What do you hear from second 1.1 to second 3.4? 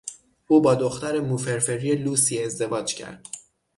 مو فرفری لوسی ازدواج کرد.